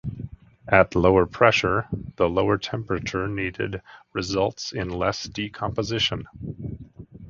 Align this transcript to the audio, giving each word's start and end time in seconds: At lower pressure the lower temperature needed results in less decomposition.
At 0.67 0.95
lower 0.95 1.27
pressure 1.27 1.85
the 2.15 2.27
lower 2.27 2.57
temperature 2.57 3.27
needed 3.27 3.83
results 4.15 4.71
in 4.71 4.89
less 4.89 5.25
decomposition. 5.25 6.27